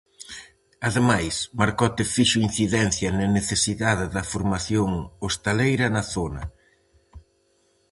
[0.87, 4.89] Ademais, Marcote fixo incidencia na necesidade da formación
[5.23, 6.43] hostaleira na zona.